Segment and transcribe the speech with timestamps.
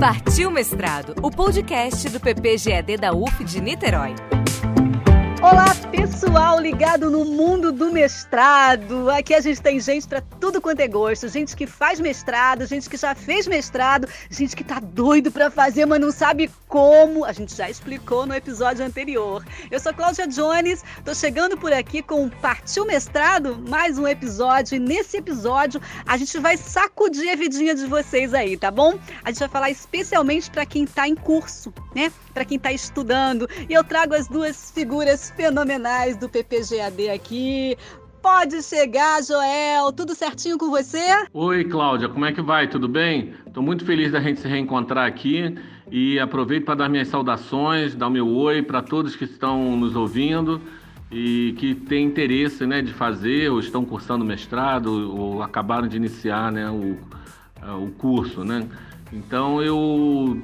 [0.00, 4.37] Partiu Mestrado, o podcast do PPGED da UF de Niterói.
[5.50, 9.08] Olá, pessoal ligado no mundo do mestrado.
[9.08, 12.86] Aqui a gente tem gente para tudo quanto é gosto, gente que faz mestrado, gente
[12.86, 17.24] que já fez mestrado, gente que tá doido para fazer, mas não sabe como.
[17.24, 19.42] A gente já explicou no episódio anterior.
[19.70, 24.78] Eu sou Cláudia Jones, tô chegando por aqui com Partiu Mestrado, mais um episódio e
[24.78, 28.98] nesse episódio a gente vai sacudir a vidinha de vocês aí, tá bom?
[29.24, 32.12] A gente vai falar especialmente para quem tá em curso, né?
[32.38, 33.48] Para quem tá estudando.
[33.68, 37.76] E eu trago as duas figuras fenomenais do PPGAD aqui.
[38.22, 39.92] Pode chegar, Joel.
[39.92, 41.02] Tudo certinho com você?
[41.32, 42.08] Oi, Cláudia.
[42.08, 42.68] Como é que vai?
[42.68, 43.34] Tudo bem?
[43.44, 45.52] Estou muito feliz da gente se reencontrar aqui
[45.90, 49.96] e aproveito para dar minhas saudações, dar o meu oi para todos que estão nos
[49.96, 50.62] ouvindo
[51.10, 56.52] e que têm interesse né, de fazer ou estão cursando mestrado ou acabaram de iniciar
[56.52, 56.96] né, o,
[57.82, 58.44] o curso.
[58.44, 58.64] Né?
[59.12, 60.40] Então eu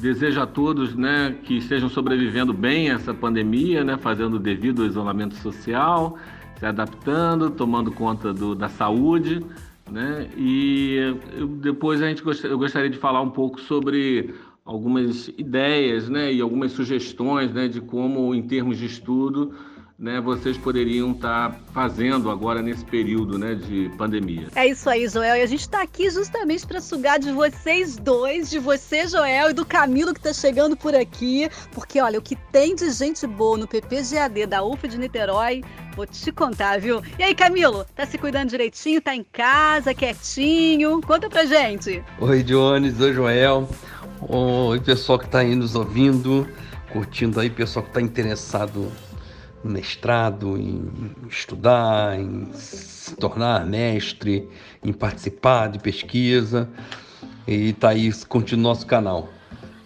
[0.00, 5.34] Desejo a todos né, que estejam sobrevivendo bem essa pandemia, né, fazendo o devido isolamento
[5.34, 6.16] social,
[6.56, 9.44] se adaptando, tomando conta do, da saúde.
[9.90, 15.28] Né, e eu, depois a gente gost, eu gostaria de falar um pouco sobre algumas
[15.36, 19.52] ideias né, e algumas sugestões né, de como, em termos de estudo,
[19.98, 24.46] né, vocês poderiam estar tá fazendo agora nesse período né, de pandemia.
[24.54, 25.36] É isso aí, Joel.
[25.36, 29.52] E a gente está aqui justamente para sugar de vocês dois, de você, Joel, e
[29.52, 31.50] do Camilo que está chegando por aqui.
[31.72, 35.64] Porque, olha, o que tem de gente boa no PPGAD da UF de Niterói,
[35.96, 37.02] vou te contar, viu?
[37.18, 39.00] E aí, Camilo, tá se cuidando direitinho?
[39.00, 41.00] Tá em casa, quietinho?
[41.00, 42.04] Conta pra gente.
[42.20, 43.00] Oi, Jones.
[43.00, 43.68] Oi, Joel.
[44.20, 46.48] Oi, pessoal que está aí nos ouvindo,
[46.92, 48.92] curtindo aí, pessoal que está interessado
[49.64, 50.90] mestrado, em
[51.28, 54.48] estudar, em se tornar mestre,
[54.82, 56.68] em participar de pesquisa.
[57.46, 59.28] E tá aí, continua nosso canal.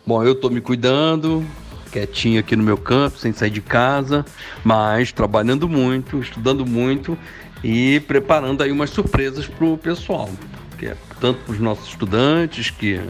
[0.04, 1.44] Bom, eu tô me cuidando,
[1.92, 4.24] quietinho aqui no meu campo, sem sair de casa,
[4.64, 7.16] mas trabalhando muito, estudando muito
[7.62, 10.28] e preparando aí umas surpresas pro pessoal,
[10.78, 13.00] que é tanto para os nossos estudantes que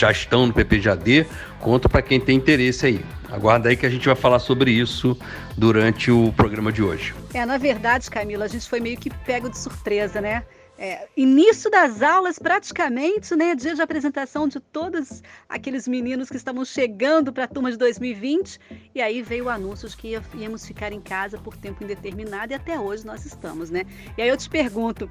[0.00, 1.26] já estão no PPJD,
[1.60, 3.04] quanto para quem tem interesse aí.
[3.30, 5.16] Aguarda aí que a gente vai falar sobre isso
[5.56, 7.14] durante o programa de hoje.
[7.34, 10.44] É, na verdade, Camila, a gente foi meio que pego de surpresa, né?
[10.78, 13.54] É, início das aulas, praticamente, né?
[13.54, 18.60] Dia de apresentação de todos aqueles meninos que estavam chegando para a turma de 2020.
[18.94, 22.54] E aí veio o anúncio de que íamos ficar em casa por tempo indeterminado e
[22.54, 23.84] até hoje nós estamos, né?
[24.18, 25.08] E aí eu te pergunto: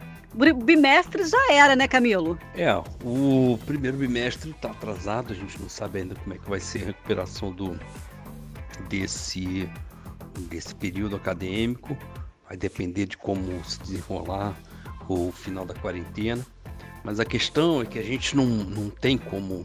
[0.64, 2.38] bimestre já era, né, Camilo?
[2.53, 2.72] É,
[3.03, 6.84] o primeiro bimestre está atrasado, a gente não sabe ainda como é que vai ser
[6.84, 7.80] a recuperação do,
[8.88, 9.68] desse,
[10.47, 11.97] desse período acadêmico.
[12.47, 14.56] Vai depender de como se desenrolar
[15.08, 16.46] o final da quarentena.
[17.04, 19.64] Mas a questão é que a gente não, não tem como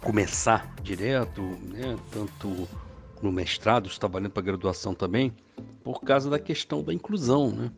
[0.00, 1.96] começar direto, né?
[2.10, 2.68] tanto
[3.22, 5.32] no mestrado, trabalhando para graduação também,
[5.84, 7.50] por causa da questão da inclusão.
[7.50, 7.70] Né?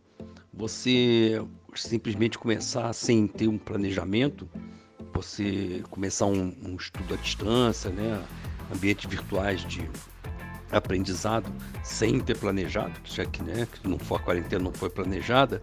[0.53, 1.45] Você
[1.75, 4.49] simplesmente começar sem ter um planejamento,
[5.13, 8.25] você começar um, um estudo à distância, né?
[8.75, 9.89] ambientes virtuais de
[10.77, 11.51] aprendizado
[11.83, 15.63] sem ter planejado, já que, né, que não for a quarentena não foi planejada,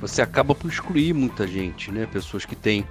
[0.00, 2.06] você acaba por excluir muita gente, né?
[2.06, 2.82] Pessoas que têm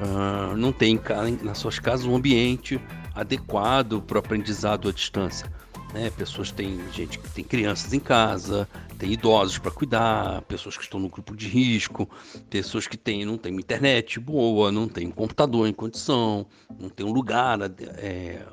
[0.00, 1.00] uh, não têm
[1.42, 2.80] nas suas casas um ambiente
[3.14, 5.50] adequado para o aprendizado à distância.
[5.94, 6.10] Né?
[6.10, 8.68] Pessoas têm gente que tem crianças em casa,
[8.98, 12.10] tem idosos para cuidar, pessoas que estão no grupo de risco,
[12.50, 16.46] pessoas que têm, não têm internet boa, não têm computador em condição,
[16.80, 17.60] não tem um lugar
[17.96, 18.44] é,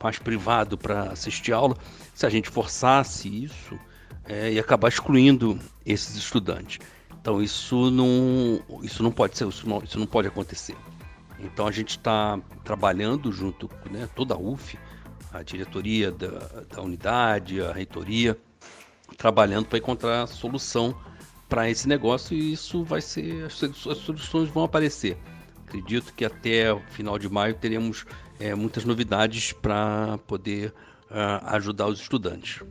[0.00, 1.76] mais privado para assistir aula.
[2.14, 3.76] Se a gente forçasse isso,
[4.24, 6.78] é, ia acabar excluindo esses estudantes.
[7.20, 10.76] Então isso não, isso não pode ser, isso não, isso não pode acontecer.
[11.40, 14.78] Então a gente está trabalhando junto, né, toda a UF,
[15.34, 18.38] a diretoria da, da unidade, a reitoria,
[19.18, 20.96] trabalhando para encontrar solução
[21.48, 25.18] para esse negócio e isso vai ser, as, as soluções vão aparecer.
[25.66, 28.06] Acredito que até o final de maio teremos
[28.38, 30.72] é, muitas novidades para poder
[31.10, 32.62] uh, ajudar os estudantes.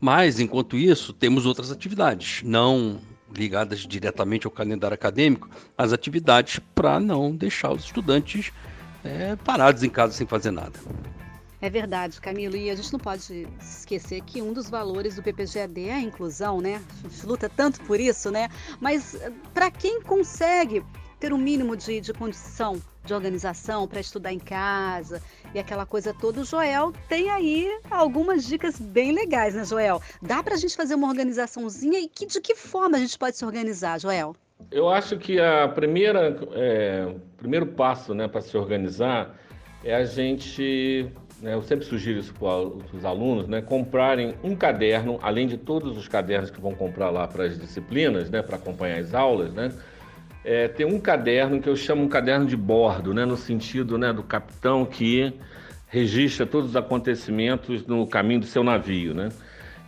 [0.00, 3.00] Mas, enquanto isso, temos outras atividades, não
[3.34, 8.50] ligadas diretamente ao calendário acadêmico, as atividades para não deixar os estudantes
[9.04, 10.78] é, parados em casa sem fazer nada.
[11.60, 15.88] É verdade, Camilo, e a gente não pode esquecer que um dos valores do PPGAD
[15.88, 16.80] é a inclusão, né?
[17.04, 18.48] A gente luta tanto por isso, né?
[18.80, 20.84] Mas eh, para quem consegue
[21.18, 25.20] ter um mínimo de, de condição de organização para estudar em casa
[25.54, 30.00] e aquela coisa toda, o Joel tem aí algumas dicas bem legais, né, Joel?
[30.22, 33.36] Dá para a gente fazer uma organizaçãozinha e que, de que forma a gente pode
[33.36, 34.36] se organizar, Joel?
[34.70, 39.34] Eu acho que a primeira, é, primeiro passo né, para se organizar
[39.82, 45.18] é a gente, né, eu sempre sugiro isso para os alunos, né, comprarem um caderno,
[45.22, 48.98] além de todos os cadernos que vão comprar lá para as disciplinas, né, para acompanhar
[48.98, 49.72] as aulas, né,
[50.44, 54.12] é, tem um caderno que eu chamo um caderno de bordo, né, no sentido né,
[54.12, 55.32] do capitão que
[55.86, 59.28] registra todos os acontecimentos no caminho do seu navio, né.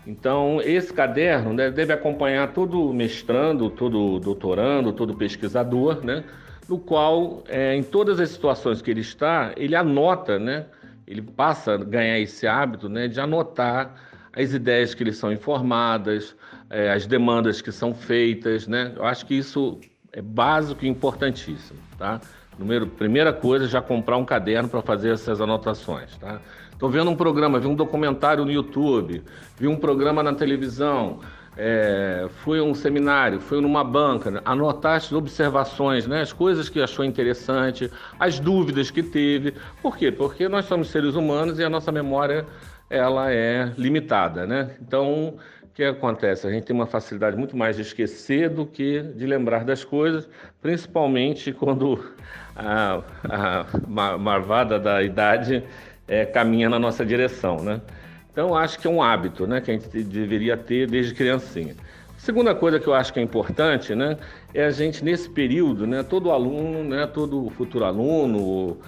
[0.07, 6.25] Então, esse caderno né, deve acompanhar todo mestrando, todo doutorando, todo pesquisador, né,
[6.69, 10.67] no qual, é, em todas as situações que ele está, ele anota, né,
[11.11, 13.97] ele passa a ganhar esse hábito né, de anotar
[14.33, 16.37] as ideias que lhe são informadas,
[16.71, 18.69] é, as demandas que são feitas.
[18.69, 18.93] Né?
[18.95, 19.81] Eu acho que isso
[20.13, 21.81] é básico e importantíssimo.
[21.99, 22.21] Tá?
[22.57, 26.17] Número, primeira coisa, já comprar um caderno para fazer essas anotações.
[26.17, 26.41] Tá?
[26.71, 29.25] Estou vendo um programa, vi um documentário no YouTube,
[29.59, 31.19] vi um programa na televisão,
[31.57, 36.23] é, fui a um seminário, fui numa banca, anotar as observações, né?
[36.23, 39.55] as coisas que achou interessante, as dúvidas que teve.
[39.83, 40.11] Por quê?
[40.13, 42.47] Porque nós somos seres humanos e a nossa memória
[42.89, 44.47] ela é limitada.
[44.47, 44.71] Né?
[44.81, 46.47] Então, o que acontece?
[46.47, 50.29] A gente tem uma facilidade muito mais de esquecer do que de lembrar das coisas,
[50.61, 52.05] principalmente quando
[52.57, 55.65] a, a marvada da idade
[56.07, 57.81] é, caminha na nossa direção, né?
[58.41, 61.77] Então, acho que é um hábito, né, que a gente deveria ter desde criancinha.
[62.17, 64.17] Segunda coisa que eu acho que é importante, né,
[64.55, 68.79] é a gente nesse período, né, todo aluno, né, todo futuro aluno,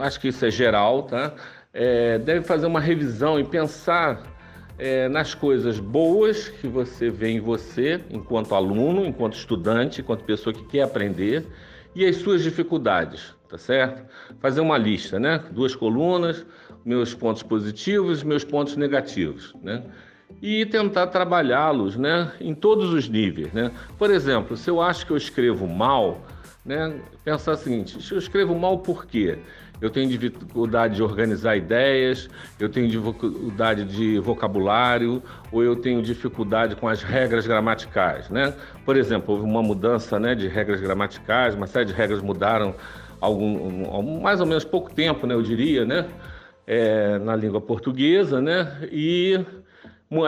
[0.00, 1.34] acho que isso é geral, tá,
[1.74, 4.22] é, deve fazer uma revisão e pensar
[4.78, 10.54] é, nas coisas boas que você vê em você, enquanto aluno, enquanto estudante, enquanto pessoa
[10.54, 11.44] que quer aprender,
[11.92, 14.02] e as suas dificuldades tá certo?
[14.38, 15.42] Fazer uma lista, né?
[15.50, 16.44] Duas colunas,
[16.84, 19.82] meus pontos positivos, meus pontos negativos, né?
[20.42, 22.32] E tentar trabalhá-los, né?
[22.40, 23.72] Em todos os níveis, né?
[23.98, 26.20] Por exemplo, se eu acho que eu escrevo mal,
[26.64, 27.00] né?
[27.24, 29.38] Pensar o seguinte: eu escrevo mal por quê?
[29.80, 35.22] Eu tenho dificuldade de organizar ideias, eu tenho dificuldade de vocabulário,
[35.52, 38.54] ou eu tenho dificuldade com as regras gramaticais, né?
[38.86, 42.74] Por exemplo, houve uma mudança, né, de regras gramaticais, uma série de regras mudaram
[43.20, 46.06] algum, mais ou menos pouco tempo, né, eu diria, né,
[46.66, 49.44] é, na língua portuguesa, né, e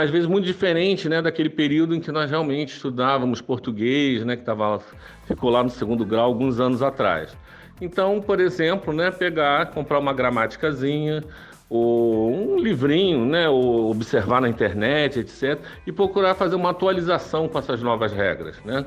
[0.01, 4.43] às vezes muito diferente, né, daquele período em que nós realmente estudávamos português, né, que
[4.43, 4.81] tava,
[5.27, 7.37] ficou lá no segundo grau alguns anos atrás.
[7.81, 11.23] Então, por exemplo, né, pegar, comprar uma gramáticazinha,
[11.71, 17.59] ou um livrinho, né, ou observar na internet, etc, e procurar fazer uma atualização com
[17.59, 18.85] essas novas regras, né,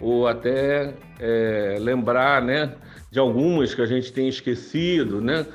[0.00, 2.72] ou até é, lembrar, né,
[3.12, 5.46] de algumas que a gente tem esquecido, né?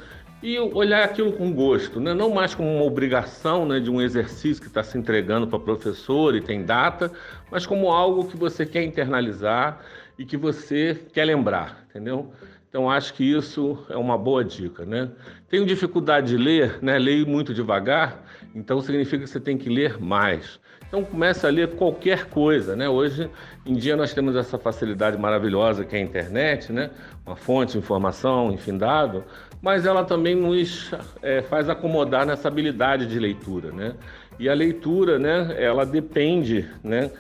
[0.44, 2.14] E olhar aquilo com gosto, né?
[2.14, 6.36] não mais como uma obrigação né, de um exercício que está se entregando para professor
[6.36, 7.12] e tem data,
[7.50, 9.82] mas como algo que você quer internalizar
[10.20, 12.32] e que você quer lembrar, entendeu?
[12.70, 15.10] Então acho que isso é uma boa dica, né?
[15.50, 17.00] Tenho dificuldade de ler, né?
[17.00, 20.60] Leio muito devagar, então significa que você tem que ler mais.
[20.88, 22.88] Então comece a ler qualquer coisa, né?
[22.88, 23.30] Hoje
[23.66, 26.90] em dia nós temos essa facilidade maravilhosa que é a internet, né?
[27.28, 29.26] Uma fonte de informação infindável,
[29.62, 30.92] mas ela também nos
[31.22, 33.96] é, faz acomodar nessa habilidade de leitura, né?
[34.40, 35.54] E a leitura, né?
[35.62, 37.12] Ela depende, né?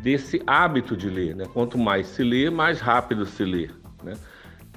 [0.00, 1.44] Desse hábito de ler, né?
[1.52, 3.68] Quanto mais se lê, mais rápido se lê,
[4.02, 4.14] né?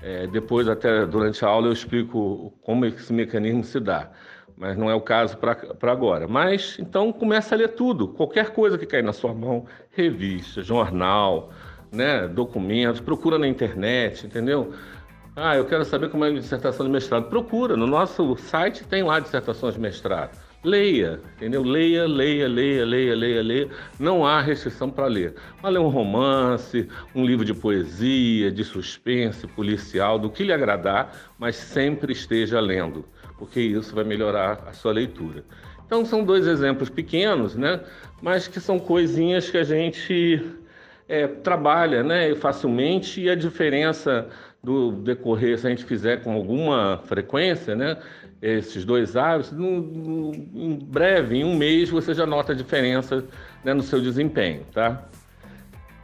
[0.02, 4.12] É, depois, até durante a aula, eu explico como esse mecanismo se dá
[4.56, 6.28] mas não é o caso para agora.
[6.28, 11.52] Mas então começa a ler tudo, qualquer coisa que cair na sua mão, revista, jornal,
[11.94, 14.74] né, documentos, procura na internet, entendeu?
[15.36, 17.30] Ah, eu quero saber como é a dissertação de mestrado.
[17.30, 20.38] Procura, no nosso site tem lá dissertações de mestrado.
[20.64, 21.62] Leia, entendeu?
[21.62, 23.70] Leia, leia, leia, leia, leia, leia.
[24.00, 25.36] Não há restrição para ler.
[25.62, 31.34] Mas ler um romance, um livro de poesia, de suspense, policial, do que lhe agradar,
[31.38, 33.04] mas sempre esteja lendo
[33.44, 35.44] porque isso vai melhorar a sua leitura.
[35.86, 37.82] Então são dois exemplos pequenos, né?
[38.22, 40.42] Mas que são coisinhas que a gente
[41.08, 42.34] é, trabalha, né?
[42.36, 44.28] Facilmente e a diferença
[44.64, 47.98] do decorrer, se a gente fizer com alguma frequência, né?
[48.42, 53.24] Esses dois hábitos, no, no, em breve, em um mês, você já nota a diferença
[53.64, 55.04] né, no seu desempenho, tá?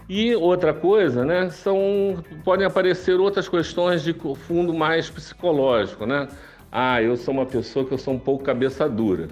[0.08, 6.28] E outra coisa, né, são podem aparecer outras questões de fundo mais psicológico, né?
[6.72, 9.28] ah, eu sou uma pessoa que eu sou um pouco cabeça dura.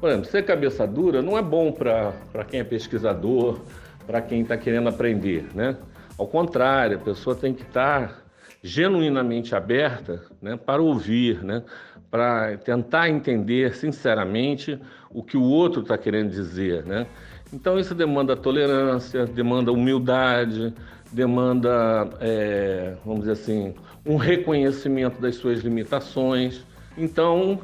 [0.00, 3.60] Por exemplo, ser cabeça dura não é bom para quem é pesquisador,
[4.10, 5.76] para quem está querendo aprender, né?
[6.18, 8.14] Ao contrário, a pessoa tem que estar tá
[8.60, 11.62] genuinamente aberta né, para ouvir, né,
[12.10, 14.76] para tentar entender sinceramente
[15.10, 16.84] o que o outro está querendo dizer.
[16.84, 17.06] Né?
[17.52, 20.74] Então, isso demanda tolerância, demanda humildade,
[21.12, 23.74] demanda, é, vamos dizer assim,
[24.04, 26.66] um reconhecimento das suas limitações
[26.98, 27.60] Então,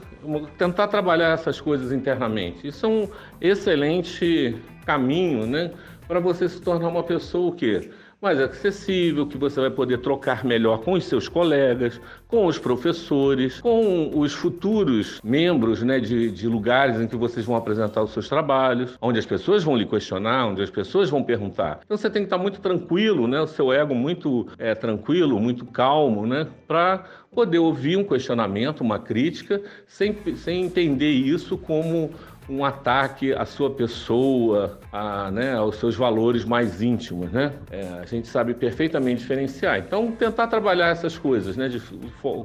[0.56, 2.68] tentar trabalhar essas coisas internamente.
[2.68, 3.08] Isso é um
[3.40, 5.72] excelente caminho, né,
[6.06, 7.90] para você se tornar uma pessoa o quê?
[8.20, 13.60] mais acessível, que você vai poder trocar melhor com os seus colegas, com os professores,
[13.60, 18.28] com os futuros membros né, de, de lugares em que vocês vão apresentar os seus
[18.28, 21.80] trabalhos, onde as pessoas vão lhe questionar, onde as pessoas vão perguntar.
[21.84, 25.66] Então você tem que estar muito tranquilo, né, o seu ego muito é, tranquilo, muito
[25.66, 32.10] calmo, né, para poder ouvir um questionamento, uma crítica, sem, sem entender isso como
[32.48, 37.52] um ataque à sua pessoa, a, né, aos seus valores mais íntimos, né?
[37.70, 39.78] É, a gente sabe perfeitamente diferenciar.
[39.78, 41.82] Então, tentar trabalhar essas coisas, né, de,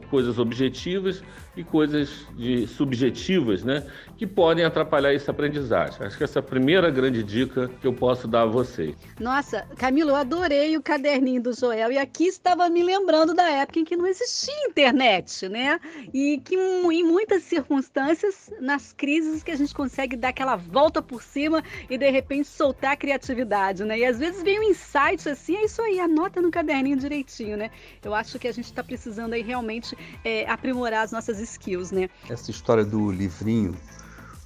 [0.09, 1.23] coisas objetivas
[1.55, 3.85] e coisas de, subjetivas, né,
[4.17, 6.05] que podem atrapalhar essa aprendizagem.
[6.05, 8.95] Acho que essa é a primeira grande dica que eu posso dar a vocês.
[9.19, 13.79] Nossa, Camilo, eu adorei o caderninho do Joel e aqui estava me lembrando da época
[13.79, 15.79] em que não existia internet, né?
[16.13, 21.21] E que em muitas circunstâncias, nas crises que a gente consegue dar aquela volta por
[21.21, 23.99] cima e de repente soltar a criatividade, né?
[23.99, 27.69] E às vezes vem um insight assim, é isso aí, anota no caderninho direitinho, né?
[28.03, 32.09] Eu acho que a gente está precisando aí realmente é, aprimorar as nossas skills, né?
[32.29, 33.75] Essa história do livrinho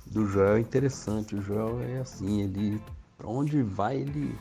[0.05, 1.35] do Joel é interessante.
[1.35, 2.81] O Joel é assim, ele
[3.17, 4.35] para onde vai ele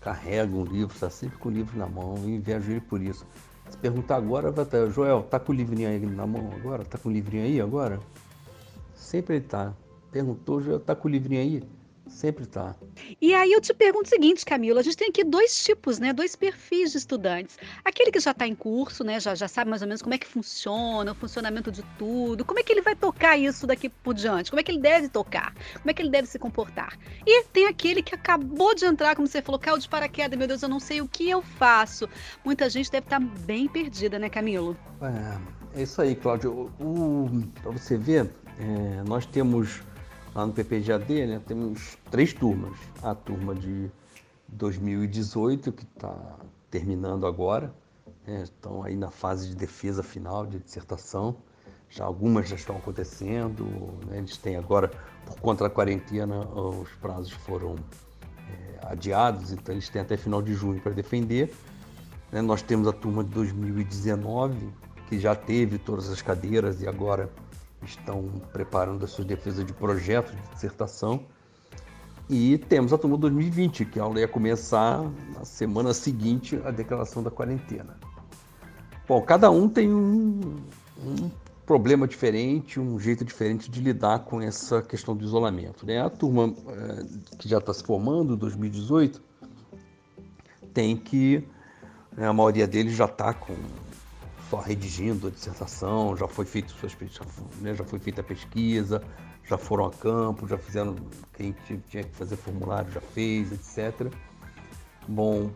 [0.00, 3.26] carrega um livro, está sempre com o livro na mão e invejo ele por isso.
[3.70, 6.84] Se perguntar agora, vai estar, Joel, tá com o livrinho aí na mão agora?
[6.84, 7.98] Tá com o livrinho aí agora?
[8.94, 9.72] Sempre ele tá.
[10.12, 11.62] Perguntou, Joel, tá com o livrinho aí?
[12.06, 12.76] Sempre tá.
[13.20, 16.12] E aí eu te pergunto o seguinte, Camila, a gente tem aqui dois tipos, né?
[16.12, 17.58] Dois perfis de estudantes.
[17.82, 19.18] Aquele que já está em curso, né?
[19.18, 22.60] Já, já sabe mais ou menos como é que funciona, o funcionamento de tudo, como
[22.60, 25.54] é que ele vai tocar isso daqui por diante, como é que ele deve tocar,
[25.78, 26.98] como é que ele deve se comportar.
[27.26, 30.62] E tem aquele que acabou de entrar, como você falou, caiu de paraquedas, meu Deus,
[30.62, 32.08] eu não sei o que eu faço.
[32.44, 34.76] Muita gente deve estar tá bem perdida, né, Camilo?
[35.00, 36.70] É, é isso aí, Cláudio.
[37.62, 39.80] Para você ver, é, nós temos
[40.34, 42.76] Lá no PPGAD, né, temos três turmas.
[43.00, 43.88] A turma de
[44.48, 46.36] 2018, que está
[46.68, 47.72] terminando agora,
[48.26, 51.36] né, estão aí na fase de defesa final de dissertação.
[51.88, 53.64] Já, algumas já estão acontecendo,
[54.08, 54.90] né, eles têm agora,
[55.24, 57.76] por conta da quarentena, os prazos foram
[58.50, 61.54] é, adiados, então eles têm até final de junho para defender.
[62.32, 64.68] Né, nós temos a turma de 2019,
[65.08, 67.30] que já teve todas as cadeiras e agora
[67.84, 71.24] estão preparando as suas defesas de projeto de dissertação.
[72.28, 75.02] E temos a turma 2020, que a aula ia começar
[75.36, 77.98] na semana seguinte à declaração da quarentena.
[79.06, 80.56] Bom, cada um tem um,
[80.98, 81.30] um
[81.66, 85.84] problema diferente, um jeito diferente de lidar com essa questão do isolamento.
[85.84, 86.00] Né?
[86.00, 89.20] A turma é, que já está se formando, 2018,
[90.72, 91.46] tem que,
[92.16, 93.54] né, a maioria deles já está com
[94.50, 97.24] só redigindo a dissertação, já foi, feito suas, já,
[97.60, 99.02] né, já foi feita a pesquisa,
[99.44, 100.96] já foram a campo, já fizeram,
[101.36, 101.54] quem
[101.88, 104.12] tinha que fazer formulário já fez, etc.
[105.06, 105.50] Bom,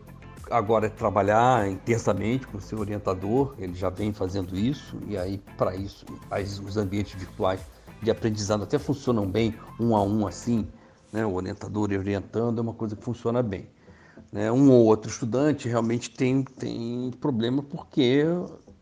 [0.49, 5.39] agora é trabalhar intensamente com o seu orientador, ele já vem fazendo isso, e aí
[5.57, 7.61] para isso as, os ambientes virtuais
[8.01, 10.67] de aprendizado até funcionam bem, um a um assim,
[11.11, 13.67] né, o orientador orientando é uma coisa que funciona bem.
[14.31, 14.51] Né?
[14.51, 18.23] Um ou outro estudante realmente tem, tem problema porque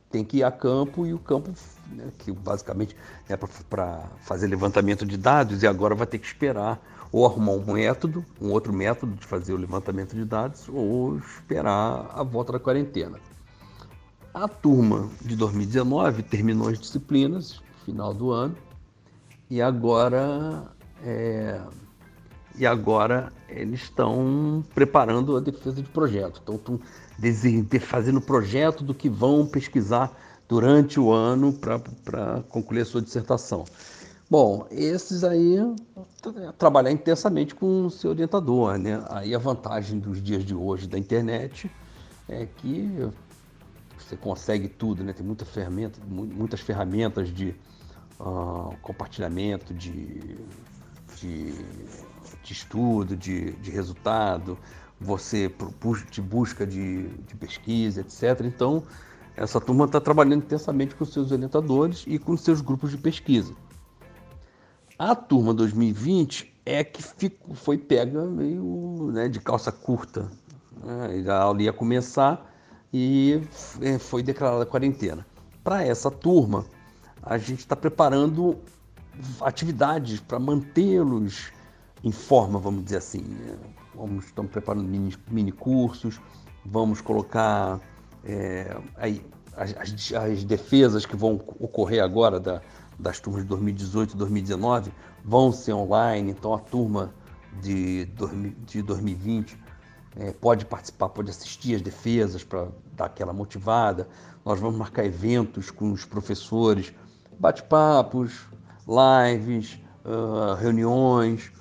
[0.10, 1.52] tem que ir a campo e o campo,
[1.92, 2.96] né, que basicamente
[3.28, 7.74] é para fazer levantamento de dados, e agora vai ter que esperar ou arrumar um
[7.74, 12.60] método, um outro método de fazer o levantamento de dados, ou esperar a volta da
[12.60, 13.20] quarentena.
[14.34, 18.56] A turma de 2019 terminou as disciplinas, final do ano,
[19.50, 20.64] e agora
[21.04, 21.62] é,
[22.58, 26.42] e agora eles estão preparando a defesa de projeto.
[26.44, 26.80] Então,
[27.82, 30.12] fazendo projeto do que vão pesquisar
[30.48, 33.66] durante o ano para concluir a sua dissertação.
[34.30, 35.58] Bom, esses aí
[36.58, 39.02] trabalhar intensamente com o seu orientador, né?
[39.10, 41.72] Aí a vantagem dos dias de hoje da internet
[42.28, 43.10] é que
[43.98, 45.14] você consegue tudo, né?
[45.14, 47.56] Tem muita ferramenta, muitas ferramentas de
[48.20, 50.38] uh, compartilhamento de,
[51.16, 51.54] de,
[52.44, 54.58] de estudo, de, de resultado,
[55.00, 55.52] você
[56.10, 58.46] de busca de, de pesquisa, etc.
[58.46, 58.84] Então,
[59.36, 63.54] essa turma está trabalhando intensamente com seus orientadores e com seus grupos de pesquisa.
[64.98, 67.04] A turma 2020 é que
[67.54, 70.32] foi pega meio né, de calça curta.
[70.84, 71.24] Né?
[71.30, 72.52] A aula ia começar
[72.92, 73.42] e
[73.82, 75.26] é, foi declarada quarentena.
[75.64, 76.66] Para essa turma,
[77.22, 78.58] a gente está preparando
[79.42, 81.52] atividades para mantê-los
[82.04, 83.24] em forma, vamos dizer assim.
[83.98, 86.22] Vamos, estamos preparando mini, mini cursos,
[86.64, 87.80] vamos colocar
[88.24, 89.26] é, aí,
[89.56, 92.62] as, as, defesas que vão ocorrer agora da,
[93.00, 94.94] das turmas de 2018 e 2019
[95.26, 97.12] vão ser online, então a turma
[97.60, 98.06] de,
[98.68, 99.58] de 2020
[100.18, 104.08] é, pode participar, pode assistir as defesas para dar aquela motivada.
[104.46, 106.94] Nós vamos marcar eventos com os professores,
[107.40, 108.46] bate-papos,
[108.88, 111.52] lives, uh, reuniões.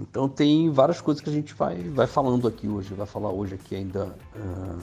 [0.00, 3.54] Então tem várias coisas que a gente vai, vai falando aqui hoje, vai falar hoje
[3.54, 4.78] aqui ainda uh,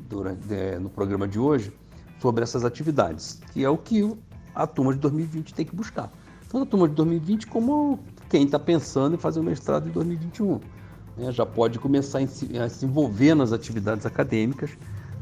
[0.00, 1.72] durante, é, no programa de hoje
[2.20, 4.16] sobre essas atividades, que é o que
[4.54, 6.10] a turma de 2020 tem que buscar.
[6.48, 10.60] Tanto a turma de 2020 como quem está pensando em fazer o mestrado em 2021.
[11.16, 11.32] Né?
[11.32, 14.70] Já pode começar a se, a se envolver nas atividades acadêmicas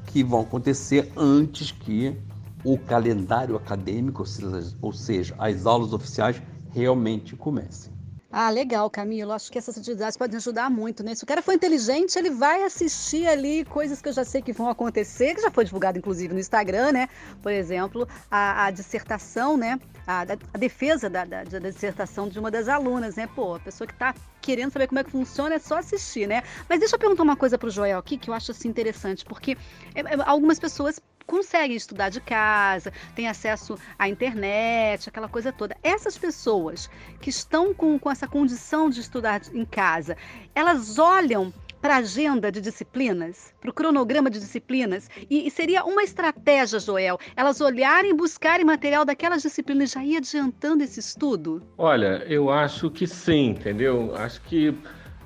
[0.06, 2.16] que vão acontecer antes que
[2.64, 7.99] o calendário acadêmico, ou seja, ou seja as aulas oficiais, realmente comecem.
[8.32, 9.32] Ah, legal, Camilo.
[9.32, 11.16] Acho que essas atividades podem ajudar muito, né?
[11.16, 14.52] Se o cara for inteligente, ele vai assistir ali coisas que eu já sei que
[14.52, 17.08] vão acontecer, que já foi divulgado, inclusive, no Instagram, né?
[17.42, 19.80] Por exemplo, a, a dissertação, né?
[20.06, 20.22] A,
[20.54, 23.28] a defesa da, da, da, dissertação de uma das alunas, né?
[23.34, 26.44] Pô, a pessoa que está querendo saber como é que funciona é só assistir, né?
[26.68, 29.24] Mas deixa eu perguntar uma coisa para o Joel aqui, que eu acho assim interessante,
[29.24, 29.56] porque
[29.92, 35.76] é, é, algumas pessoas conseguem estudar de casa, têm acesso à internet, aquela coisa toda.
[35.82, 40.16] Essas pessoas que estão com, com essa condição de estudar em casa,
[40.54, 45.84] elas olham para a agenda de disciplinas, para o cronograma de disciplinas, e, e, seria
[45.84, 51.62] uma estratégia, Joel, elas olharem, buscarem material daquelas disciplinas já ir adiantando esse estudo?
[51.78, 54.14] Olha, eu acho que sim, entendeu?
[54.14, 54.76] Acho que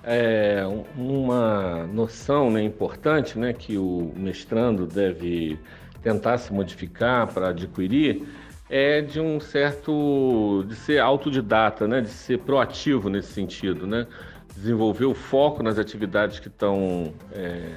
[0.04, 0.62] é
[0.96, 5.58] uma noção né, importante né, que o mestrando deve
[6.04, 8.22] tentar se modificar para adquirir
[8.68, 14.06] é de um certo de ser autodidata, né, de ser proativo nesse sentido, né,
[14.54, 17.70] desenvolver o foco nas atividades que estão é,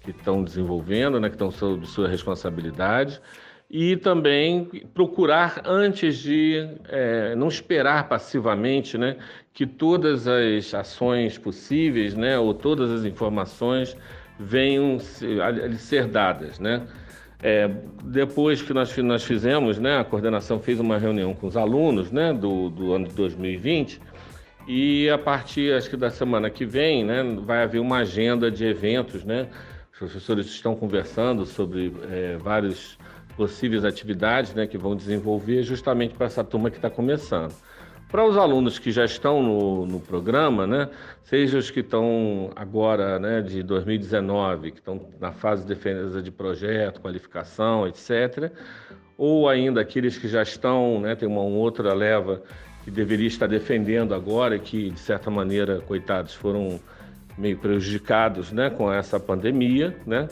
[0.00, 3.20] que estão desenvolvendo, né, que estão sob sua responsabilidade.
[3.70, 9.18] E também procurar antes de é, não esperar passivamente, né,
[9.52, 13.94] que todas as ações possíveis, né, ou todas as informações
[14.38, 16.86] venham a ser dadas, né.
[17.40, 17.70] É,
[18.04, 22.32] depois que nós, nós fizemos, né, a coordenação fez uma reunião com os alunos né,
[22.32, 24.00] do, do ano de 2020
[24.66, 28.64] e a partir, acho que da semana que vem, né, vai haver uma agenda de
[28.64, 29.48] eventos, né?
[29.92, 32.98] Os professores estão conversando sobre é, várias
[33.34, 37.54] possíveis atividades né, que vão desenvolver justamente para essa turma que está começando.
[38.08, 40.88] Para os alunos que já estão no, no programa, né,
[41.24, 46.30] seja os que estão agora né, de 2019, que estão na fase de defesa de
[46.30, 48.50] projeto, qualificação, etc.,
[49.18, 52.42] ou ainda aqueles que já estão, né, tem uma outra leva
[52.82, 56.80] que deveria estar defendendo agora, que de certa maneira, coitados, foram
[57.36, 60.28] meio prejudicados né, com essa pandemia, né?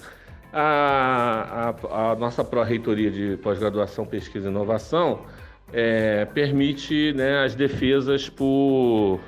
[0.52, 5.20] A, a, a nossa pró-reitoria de pós-graduação, pesquisa e inovação
[5.72, 9.20] é, permite né, as defesas por,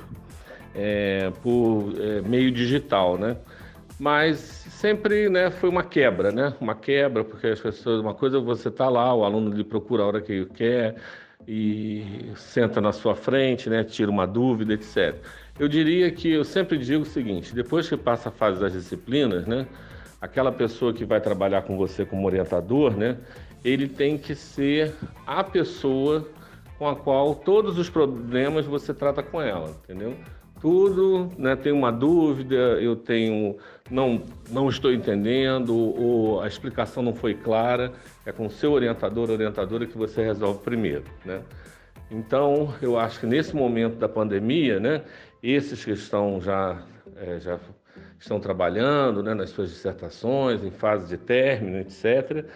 [0.75, 3.37] é, por é, meio digital, né?
[3.99, 6.55] Mas sempre né, foi uma quebra, né?
[6.61, 10.05] Uma quebra, porque as pessoas, uma coisa é você tá lá, o aluno lhe procura
[10.05, 10.95] a hora que quer
[11.47, 13.83] e senta na sua frente, né?
[13.83, 15.17] Tira uma dúvida, etc.
[15.59, 19.47] Eu diria que eu sempre digo o seguinte: depois que passa a fase das disciplinas,
[19.47, 19.67] né?
[20.21, 23.17] Aquela pessoa que vai trabalhar com você como orientador, né?
[23.65, 24.95] Ele tem que ser
[25.27, 26.29] a pessoa
[26.79, 30.15] com a qual todos os problemas você trata com ela, entendeu?
[30.61, 33.57] Tudo, né, tem uma dúvida, eu tenho,
[33.91, 37.93] não, não estou entendendo, ou a explicação não foi clara,
[38.27, 41.43] é com o seu orientador, orientadora que você resolve primeiro, né?
[42.11, 45.03] Então, eu acho que nesse momento da pandemia, né,
[45.43, 46.83] esses que estão já,
[47.17, 47.59] é, já
[48.19, 52.47] estão trabalhando né, nas suas dissertações, em fase de término, etc.,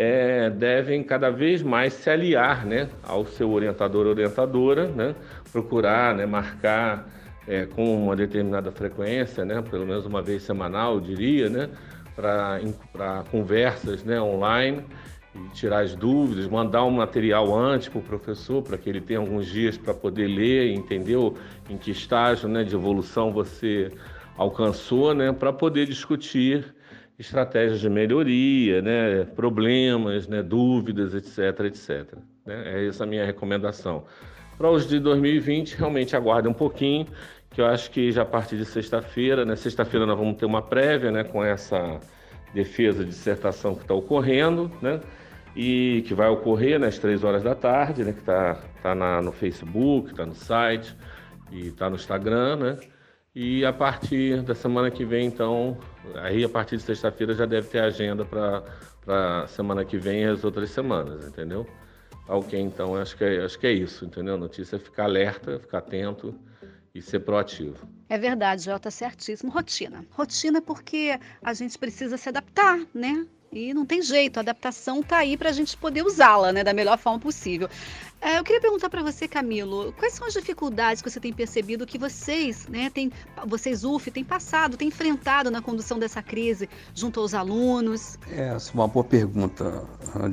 [0.00, 5.12] é, devem cada vez mais se aliar né, ao seu orientador ou orientadora, né,
[5.50, 7.08] procurar né, marcar
[7.48, 11.68] é, com uma determinada frequência, né, pelo menos uma vez semanal, eu diria, né,
[12.14, 14.84] para conversas né, online
[15.34, 19.18] e tirar as dúvidas, mandar um material antes para o professor, para que ele tenha
[19.18, 21.18] alguns dias para poder ler e entender
[21.68, 23.90] em que estágio né, de evolução você
[24.36, 26.72] alcançou, né, para poder discutir
[27.18, 32.14] estratégias de melhoria, né, problemas, né, dúvidas, etc, etc.
[32.46, 32.62] Né?
[32.64, 34.04] É essa a minha recomendação.
[34.56, 37.06] Para os de 2020, realmente aguardem um pouquinho,
[37.50, 40.62] que eu acho que já a partir de sexta-feira, né, sexta-feira nós vamos ter uma
[40.62, 41.98] prévia, né, com essa
[42.54, 45.00] defesa de dissertação que está ocorrendo, né,
[45.56, 49.22] e que vai ocorrer né, às três horas da tarde, né, que está tá, tá
[49.22, 50.94] no Facebook, está no site
[51.50, 52.78] e está no Instagram, né,
[53.40, 55.78] e a partir da semana que vem, então,
[56.16, 60.42] aí a partir de sexta-feira já deve ter agenda para semana que vem e as
[60.42, 61.64] outras semanas, entendeu?
[62.26, 64.34] Ok, então acho que, é, acho que é isso, entendeu?
[64.34, 66.34] A notícia é ficar alerta, ficar atento
[66.92, 67.88] e ser proativo.
[68.08, 69.52] É verdade, Jota, certíssimo.
[69.52, 70.04] Rotina.
[70.10, 73.24] Rotina porque a gente precisa se adaptar, né?
[73.50, 76.74] E não tem jeito, a adaptação está aí para a gente poder usá-la né, da
[76.74, 77.68] melhor forma possível.
[78.20, 81.86] É, eu queria perguntar para você, Camilo, quais são as dificuldades que você tem percebido
[81.86, 83.12] que vocês, né, tem,
[83.46, 88.18] vocês UF, têm passado, têm enfrentado na condução dessa crise junto aos alunos?
[88.30, 89.84] É, essa é uma boa pergunta,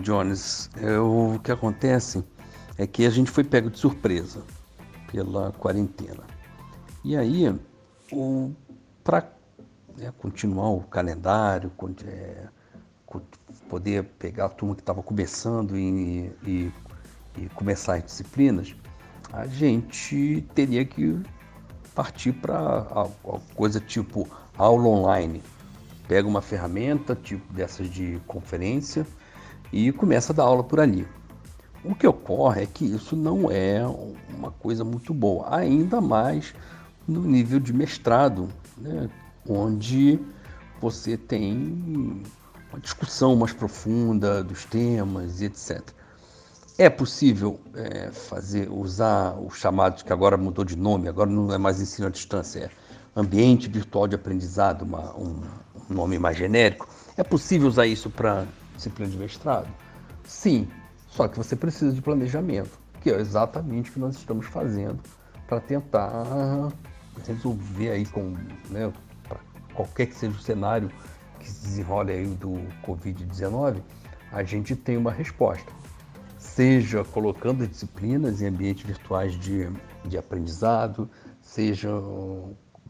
[0.01, 0.69] Jones.
[0.81, 2.23] É, o que acontece
[2.77, 4.43] é que a gente foi pego de surpresa
[5.11, 6.23] pela quarentena.
[7.03, 7.53] E aí,
[9.03, 9.31] para
[9.95, 11.71] né, continuar o calendário,
[12.05, 12.47] é,
[13.69, 16.71] poder pegar a turma que estava começando e, e,
[17.37, 18.75] e, começar as disciplinas,
[19.33, 21.19] a gente teria que
[21.93, 22.85] partir para
[23.55, 25.41] coisa tipo aula online.
[26.07, 29.05] Pega uma ferramenta tipo dessas de conferência
[29.71, 31.07] e começa a dar aula por ali.
[31.83, 33.85] O que ocorre é que isso não é
[34.35, 36.53] uma coisa muito boa, ainda mais
[37.07, 39.09] no nível de mestrado, né,
[39.47, 40.19] onde
[40.81, 42.23] você tem
[42.75, 45.81] uma discussão mais profunda dos temas e etc.
[46.77, 51.57] É possível é, fazer, usar os chamados, que agora mudou de nome, agora não é
[51.57, 52.69] mais ensino à distância, é
[53.15, 55.41] ambiente virtual de aprendizado, uma, um,
[55.89, 56.89] um nome mais genérico.
[57.15, 59.69] É possível usar isso para disciplina de mestrado?
[60.25, 60.67] Sim,
[61.07, 64.99] só que você precisa de planejamento, que é exatamente o que nós estamos fazendo
[65.47, 66.25] para tentar
[67.25, 68.35] resolver aí com
[68.69, 68.91] né,
[69.73, 70.91] qualquer que seja o cenário
[71.45, 72.53] que se desenrola aí do
[72.83, 73.77] Covid-19,
[74.31, 75.71] a gente tem uma resposta.
[76.39, 79.69] Seja colocando disciplinas em ambientes virtuais de,
[80.03, 81.07] de aprendizado,
[81.41, 81.89] seja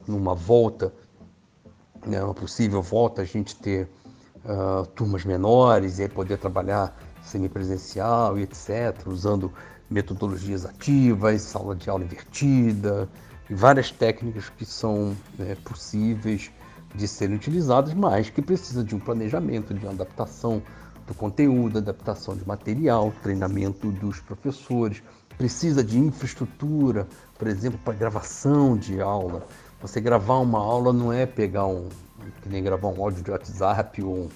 [0.07, 0.93] numa volta,
[2.05, 3.89] né, uma possível volta, a gente ter
[4.45, 9.51] uh, turmas menores e aí poder trabalhar semipresencial e etc., usando
[9.89, 13.09] metodologias ativas, sala de aula invertida
[13.49, 16.51] e várias técnicas que são né, possíveis
[16.95, 20.61] de serem utilizados, mas que precisa de um planejamento, de uma adaptação
[21.05, 25.03] do conteúdo, adaptação de material, treinamento dos professores,
[25.37, 29.45] precisa de infraestrutura, por exemplo, para gravação de aula.
[29.81, 31.89] Você gravar uma aula não é pegar um,
[32.41, 34.29] que nem gravar um áudio de WhatsApp ou,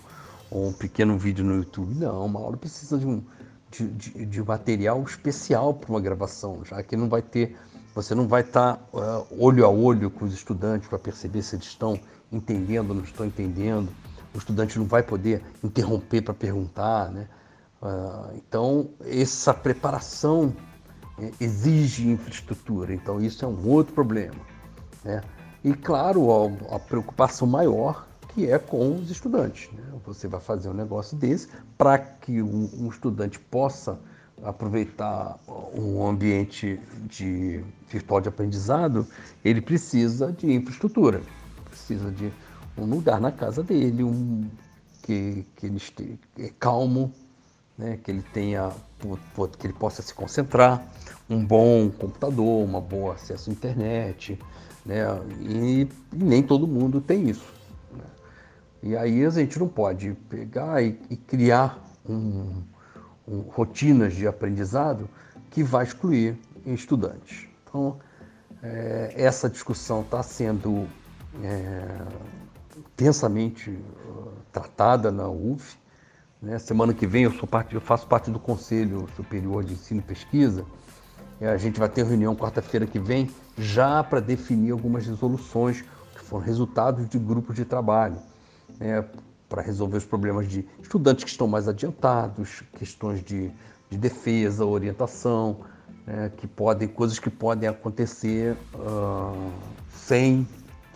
[0.51, 1.95] ou um pequeno vídeo no YouTube.
[1.95, 3.23] Não, uma aula precisa de um
[3.71, 7.55] de, de, de material especial para uma gravação, já que não vai ter,
[7.93, 11.55] você não vai estar tá, uh, olho a olho com os estudantes para perceber se
[11.55, 11.99] eles estão
[12.31, 13.89] entendendo não estão entendendo.
[14.33, 17.27] O estudante não vai poder interromper para perguntar, né?
[17.81, 20.53] Uh, então, essa preparação
[21.17, 24.35] é, exige infraestrutura, então isso é um outro problema.
[25.03, 25.21] Né?
[25.63, 29.69] E, claro, a, a, preocupação maior que é com os estudantes.
[29.71, 29.81] Né?
[30.05, 33.97] Você vai fazer um negócio desse para que um, um, estudante possa
[34.43, 35.39] aproveitar
[35.73, 39.07] um ambiente de virtual de aprendizado,
[39.43, 41.21] ele precisa de infraestrutura
[41.89, 42.31] precisa de
[42.77, 44.47] um lugar na casa dele, um
[45.01, 47.11] que, que ele esteja é calmo,
[47.77, 48.71] né, que ele tenha
[49.57, 50.85] que ele possa se concentrar,
[51.29, 54.37] um bom computador, uma boa acesso à internet,
[54.85, 55.03] né,
[55.39, 57.51] e, e nem todo mundo tem isso.
[57.91, 58.03] Né.
[58.83, 62.61] E aí a gente não pode pegar e, e criar um,
[63.27, 65.09] um, rotinas de aprendizado
[65.49, 67.47] que vai excluir estudantes.
[67.63, 67.97] Então,
[68.61, 70.87] é, essa discussão está sendo
[71.43, 72.01] é,
[72.77, 75.77] intensamente uh, tratada na UF.
[76.41, 76.57] Né?
[76.59, 80.03] Semana que vem eu, sou parte, eu faço parte do Conselho Superior de Ensino e
[80.03, 80.65] Pesquisa.
[81.41, 85.81] A gente vai ter reunião quarta-feira que vem já para definir algumas resoluções
[86.13, 88.17] que foram resultados de grupos de trabalho,
[88.77, 89.05] né?
[89.47, 93.51] para resolver os problemas de estudantes que estão mais adiantados, questões de,
[93.89, 95.61] de defesa, orientação,
[96.05, 96.29] né?
[96.35, 99.51] que podem, coisas que podem acontecer uh,
[99.93, 100.45] sem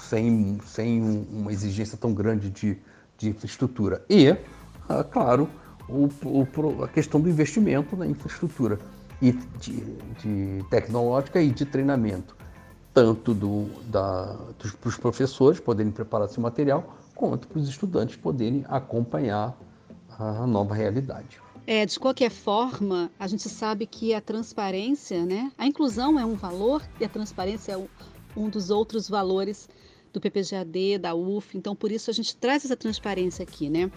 [0.10, 2.78] sem, sem uma exigência tão grande de,
[3.18, 4.04] de infraestrutura.
[4.10, 4.36] E,
[4.90, 5.50] ah, claro,
[5.88, 8.80] o, o, a questão do investimento na infraestrutura
[9.22, 9.82] e de,
[10.22, 12.36] de tecnológica e de treinamento,
[12.94, 14.38] tanto do, da,
[15.02, 19.56] professores poderem preparar seu material, quanto para os estudantes poderem acompanhar
[20.20, 21.42] a nova realidade.
[21.66, 25.50] É, de qualquer forma, a gente sabe que a transparência, né?
[25.58, 27.88] A inclusão é um valor e a transparência é
[28.36, 29.70] um dos outros valores
[30.14, 31.58] do PPGAD, da UF.
[31.58, 33.92] Então, por isso a gente traz essa transparência aqui, né?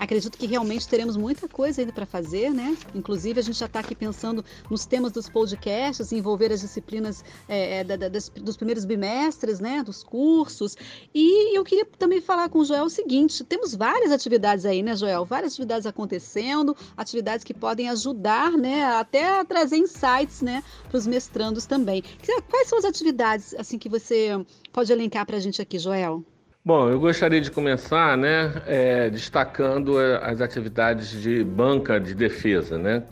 [0.00, 2.74] Acredito que realmente teremos muita coisa ainda para fazer, né?
[2.94, 7.84] Inclusive, a gente já está aqui pensando nos temas dos podcasts, envolver as disciplinas é,
[7.84, 9.82] da, da, das, dos primeiros bimestres, né?
[9.82, 10.74] Dos cursos.
[11.14, 14.96] E eu queria também falar com o Joel o seguinte: temos várias atividades aí, né,
[14.96, 15.26] Joel?
[15.26, 18.82] Várias atividades acontecendo, atividades que podem ajudar, né?
[18.84, 20.64] Até trazer insights, né?
[20.88, 22.02] Para os mestrandos também.
[22.48, 24.30] Quais são as atividades, assim, que você
[24.72, 26.24] pode elencar para a gente aqui, Joel?
[26.62, 32.76] Bom, eu gostaria de começar, né, é, destacando é, as atividades de banca de defesa,
[32.76, 33.02] né.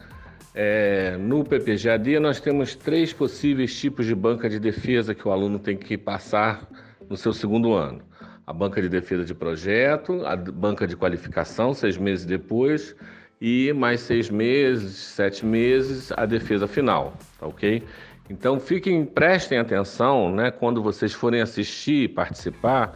[0.54, 5.58] É, no PPGAD nós temos três possíveis tipos de banca de defesa que o aluno
[5.58, 6.68] tem que passar
[7.08, 8.02] no seu segundo ano.
[8.46, 12.94] A banca de defesa de projeto, a banca de qualificação, seis meses depois,
[13.40, 17.82] e mais seis meses, sete meses, a defesa final, tá ok?
[18.28, 22.94] Então fiquem, prestem atenção, né, quando vocês forem assistir, participar,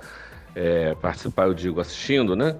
[0.54, 2.56] é, participar, eu digo assistindo, né?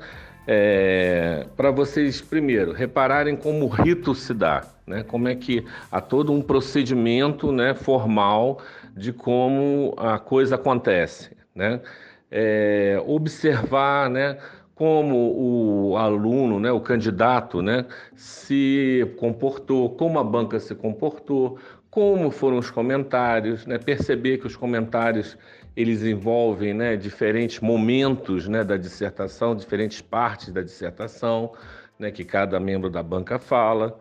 [0.46, 5.04] É, para vocês, primeiro, repararem como o rito se dá, né?
[5.04, 8.60] como é que há todo um procedimento né, formal
[8.96, 11.30] de como a coisa acontece.
[11.54, 11.80] Né?
[12.28, 14.36] É, observar né,
[14.74, 17.84] como o aluno, né, o candidato, né,
[18.16, 24.56] se comportou, como a banca se comportou, como foram os comentários, né, perceber que os
[24.56, 25.36] comentários
[25.76, 31.52] eles envolvem né, diferentes momentos né, da dissertação, diferentes partes da dissertação,
[31.98, 33.98] né, que cada membro da banca fala,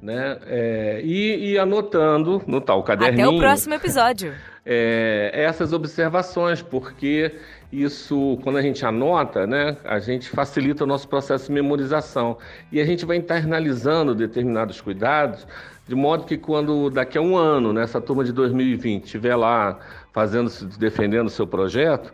[0.00, 3.28] né, é, e, e, anotando no tal caderninho.
[3.28, 4.34] Até o próximo episódio.
[4.64, 7.34] É, essas observações, porque
[7.72, 12.38] isso, quando a gente anota, né, a gente facilita o nosso processo de memorização
[12.70, 15.48] e a gente vai internalizando determinados cuidados,
[15.86, 19.78] de modo que quando daqui a um ano, nessa turma de 2020, estiver lá
[20.12, 22.12] fazendo, defendendo o seu projeto,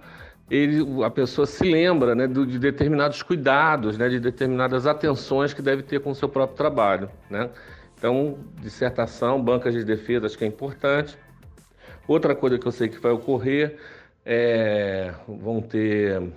[0.50, 5.82] ele, a pessoa se lembra né, de determinados cuidados, né, de determinadas atenções que deve
[5.82, 7.10] ter com o seu próprio trabalho.
[7.28, 7.50] Né?
[7.96, 11.18] Então, dissertação, bancas de defesa, acho que é importante.
[12.06, 13.76] Outra coisa que eu sei que vai ocorrer
[14.24, 16.32] é, vão ter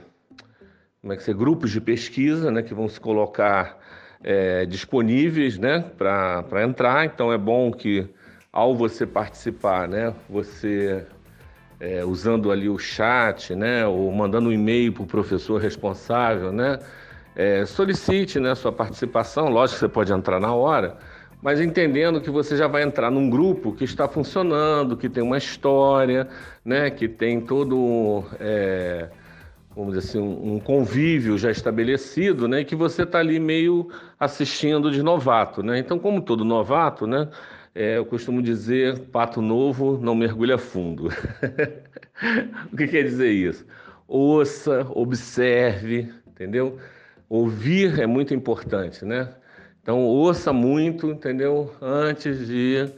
[1.02, 3.80] como é que ser, grupos de pesquisa né, que vão se colocar
[4.24, 7.06] é, disponíveis né, para entrar.
[7.06, 8.08] Então, é bom que
[8.52, 11.06] ao você participar, né, você
[11.80, 16.80] é, usando ali o chat, né, ou mandando um e-mail para o professor responsável, né,
[17.36, 19.50] é, solicite né, sua participação.
[19.50, 20.98] Lógico que você pode entrar na hora,
[21.42, 25.38] mas entendendo que você já vai entrar num grupo que está funcionando, que tem uma
[25.38, 26.28] história,
[26.64, 29.10] né, que tem todo, é,
[29.76, 35.02] vamos dizer assim, um convívio já estabelecido, né, que você está ali meio assistindo de
[35.02, 35.80] novato, né.
[35.80, 37.30] Então, como todo novato, né,
[37.74, 41.08] é, eu costumo dizer, pato novo não mergulha fundo.
[42.72, 43.66] o que quer dizer isso?
[44.08, 46.78] Ouça, observe, entendeu?
[47.30, 49.34] Ouvir é muito importante, né?
[49.82, 51.74] Então, ouça muito, entendeu?
[51.82, 52.92] Antes de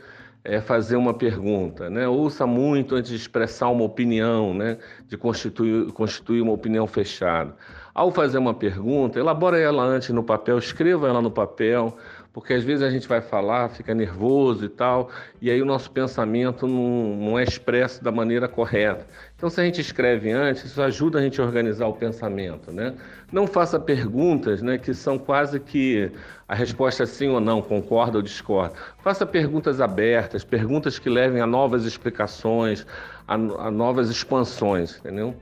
[0.43, 2.07] é, fazer uma pergunta, né?
[2.07, 4.77] Ouça muito antes de expressar uma opinião, né?
[5.07, 7.55] De constituir, constituir uma opinião fechada.
[7.93, 11.95] Ao fazer uma pergunta, elabora ela antes no papel, escreva ela no papel,
[12.33, 15.91] porque às vezes a gente vai falar, fica nervoso e tal, e aí o nosso
[15.91, 19.05] pensamento não, não, é expresso da maneira correta.
[19.37, 22.95] Então, se a gente escreve antes, isso ajuda a gente a organizar o pensamento, né?
[23.31, 26.11] Não faça perguntas, né, que são quase que
[26.47, 28.73] a resposta é sim ou não, concorda ou discorda.
[29.03, 32.85] Faça perguntas abertas, perguntas que levem a novas explicações,
[33.27, 35.35] a, a novas expansões, entendeu?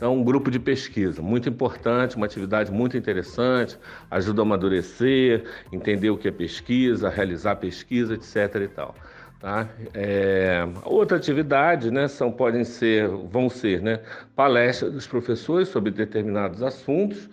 [0.00, 3.78] Então, um grupo de pesquisa, muito importante, uma atividade muito interessante,
[4.10, 8.62] ajuda a amadurecer, entender o que é pesquisa, realizar pesquisa, etc.
[8.62, 8.94] e tal.
[9.38, 9.68] Tá?
[9.92, 14.00] É, outra atividade, né, são, podem ser, vão ser, né,
[14.34, 17.28] palestras dos professores sobre determinados assuntos.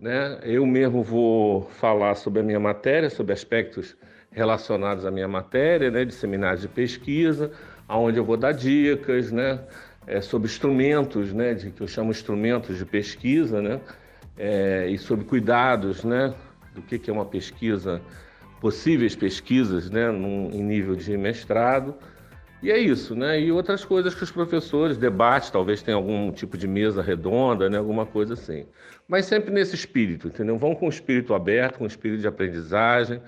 [0.00, 0.38] Né?
[0.42, 3.94] Eu mesmo vou falar sobre a minha matéria, sobre aspectos
[4.30, 7.52] relacionados à minha matéria, né, de seminários de pesquisa,
[7.86, 9.60] aonde eu vou dar dicas, né,
[10.06, 13.80] é, sobre instrumentos, né, de, que eu chamo instrumentos de pesquisa, né,
[14.38, 16.34] é, e sobre cuidados, né,
[16.74, 18.00] do que, que é uma pesquisa,
[18.60, 21.94] possíveis pesquisas, né, num, em nível de mestrado.
[22.62, 23.38] E é isso, né?
[23.38, 27.76] E outras coisas que os professores debatem, talvez tenha algum tipo de mesa redonda, né?
[27.76, 28.66] Alguma coisa assim.
[29.06, 30.56] Mas sempre nesse espírito, entendeu?
[30.56, 33.20] Vão com o espírito aberto, com o espírito de aprendizagem,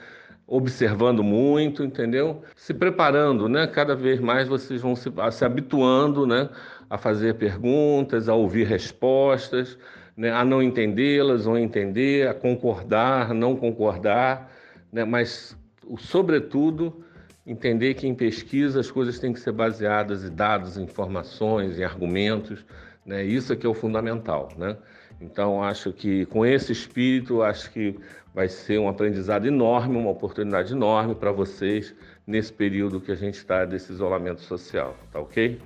[0.48, 2.42] observando muito, entendeu?
[2.56, 3.66] Se preparando, né?
[3.66, 6.48] Cada vez mais vocês vão se, se habituando, né?
[6.88, 9.78] A fazer perguntas, a ouvir respostas,
[10.16, 10.32] né?
[10.32, 14.50] a não entendê-las ou entender, a concordar, não concordar,
[14.90, 15.04] né?
[15.04, 15.54] Mas,
[15.98, 17.04] sobretudo,
[17.46, 22.64] entender que em pesquisa as coisas têm que ser baseadas em dados, informações, em argumentos,
[23.04, 23.22] né?
[23.22, 24.78] Isso é que é o fundamental, né?
[25.20, 27.98] Então, acho que com esse espírito, acho que
[28.34, 31.94] vai ser um aprendizado enorme, uma oportunidade enorme para vocês
[32.26, 35.60] nesse período que a gente está desse isolamento social, tá ok?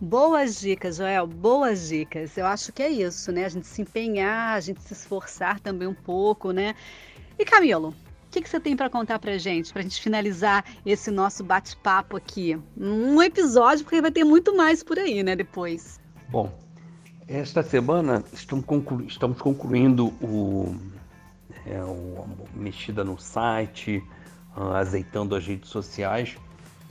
[0.00, 2.36] Boas dicas, Joel, boas dicas.
[2.36, 3.44] Eu acho que é isso, né?
[3.44, 6.74] A gente se empenhar, a gente se esforçar também um pouco, né?
[7.38, 10.64] E Camilo, o que, que você tem para contar para gente, para a gente finalizar
[10.84, 12.60] esse nosso bate-papo aqui?
[12.76, 16.00] Um episódio, porque vai ter muito mais por aí, né, depois.
[16.28, 16.52] Bom,
[17.26, 20.76] esta semana estamos, conclu estamos concluindo o,
[21.66, 24.02] é, o, mexida no site,
[24.56, 26.36] uh, azeitando as redes sociais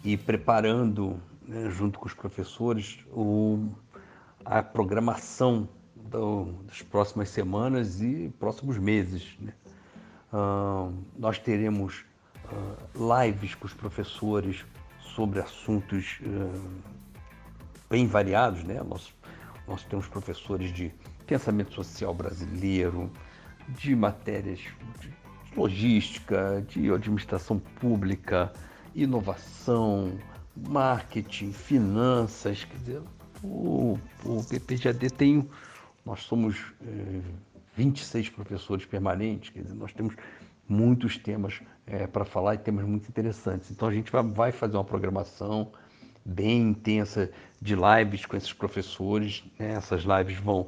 [0.04, 3.70] e preparando, né, junto com os professores, o,
[4.44, 9.38] a programação do, das próximas semanas e próximos meses.
[9.40, 9.54] Né?
[10.34, 12.04] Uh, nós teremos
[12.52, 14.66] uh, lives com os professores
[15.16, 16.20] sobre assuntos
[17.88, 18.82] bem variados, né?
[18.84, 19.14] Nós,
[19.68, 20.92] nós temos professores de
[21.26, 23.12] pensamento social brasileiro,
[23.70, 24.60] de matérias
[25.00, 25.14] de
[25.56, 28.52] logística, de administração pública,
[28.96, 30.18] inovação,
[30.56, 33.02] marketing, finanças, quer dizer,
[33.44, 35.48] o, o PPGAD tem,
[36.06, 37.22] nós somos é,
[37.76, 40.16] 26 professores permanentes, quer dizer, nós temos
[40.68, 43.70] muitos temas é, para falar e temas muito interessantes.
[43.72, 45.72] Então a gente vai fazer uma programação
[46.26, 47.30] bem intensa
[47.64, 49.44] de lives com esses professores.
[49.58, 49.72] Né?
[49.72, 50.68] Essas lives vão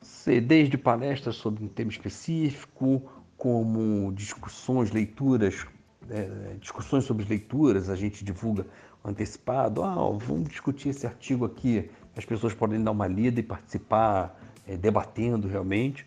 [0.00, 3.02] ser desde palestras sobre um tema específico,
[3.36, 5.66] como discussões, leituras,
[6.08, 8.64] é, discussões sobre leituras, a gente divulga
[9.04, 9.82] antecipado.
[9.82, 11.90] Ah, vamos discutir esse artigo aqui.
[12.16, 16.06] As pessoas podem dar uma lida e participar, é, debatendo realmente.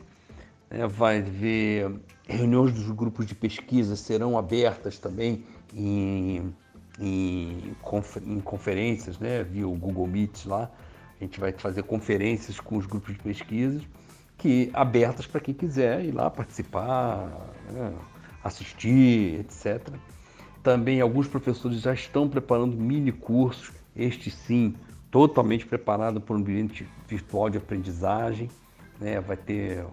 [0.70, 6.54] É, vai ver reuniões dos grupos de pesquisa serão abertas também em,
[7.02, 7.76] em,
[8.26, 10.70] em conferências, né, via o Google Meet lá.
[11.20, 13.84] A gente vai fazer conferências com os grupos de pesquisas
[14.38, 17.30] que abertas para quem quiser ir lá participar,
[17.72, 17.94] né,
[18.44, 19.94] assistir, etc.
[20.64, 24.76] Também alguns professores já estão preparando mini cursos, este sim,
[25.12, 28.50] totalmente preparado para um ambiente virtual de aprendizagem.
[29.00, 29.20] Né?
[29.20, 29.86] Vai ter,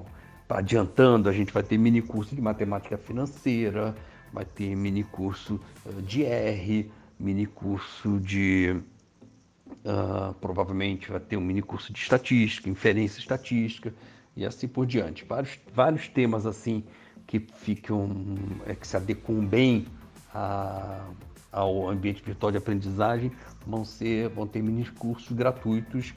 [0.48, 3.94] adiantando, a gente vai ter mini curso de matemática financeira,
[4.32, 8.80] vai ter mini curso eh, de R, mini curso de
[9.84, 13.94] Uh, provavelmente vai ter um mini curso de estatística, inferência estatística
[14.36, 15.24] e assim por diante.
[15.24, 16.84] Vários, vários temas assim
[17.26, 19.86] que ficam, é, que se adequam bem
[20.34, 21.06] a,
[21.52, 23.30] ao ambiente virtual de aprendizagem
[23.66, 26.12] vão ser, vão ter mini cursos gratuitos